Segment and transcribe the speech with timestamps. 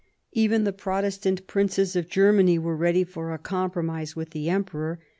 [0.31, 4.99] Even the Protestant princes of Germany were ready for a compromise with the Emperor.